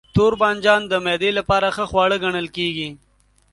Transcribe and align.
توربانجان 0.15 0.81
د 0.87 0.93
معدې 1.05 1.31
لپاره 1.39 1.67
ښه 1.75 1.85
خواړه 1.91 2.17
ګڼل 2.23 2.47
کېږي. 2.57 2.89